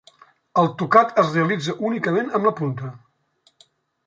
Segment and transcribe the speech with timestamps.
[0.61, 2.91] El tocat es realitza únicament amb la punta.